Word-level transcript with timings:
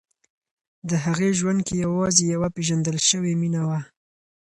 د 0.89 0.91
هغې 1.05 1.29
ژوند 1.39 1.59
کې 1.67 1.75
یوازې 1.85 2.23
یوه 2.33 2.47
پېژندل 2.55 2.97
شوې 3.09 3.33
مینه 3.41 3.61
وه. 3.67 3.79